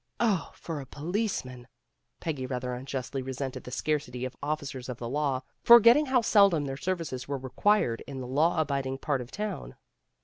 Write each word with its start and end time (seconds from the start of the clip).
Oh, 0.19 0.49
for 0.55 0.81
a 0.81 0.87
policeman! 0.87 1.67
Peggy 2.19 2.47
rather 2.47 2.73
unjustly 2.73 3.21
resented 3.21 3.65
the 3.65 3.69
scarcity 3.69 4.25
of 4.25 4.35
officers 4.41 4.89
of 4.89 4.97
the 4.97 5.07
law, 5.07 5.43
for 5.61 5.79
getting 5.79 6.07
how 6.07 6.21
seldom 6.21 6.65
their 6.65 6.75
services 6.75 7.27
were 7.27 7.37
required 7.37 8.01
in 8.07 8.19
the 8.19 8.25
law 8.25 8.59
abiding 8.59 8.97
part 8.97 9.21
of 9.21 9.29
town. 9.29 9.75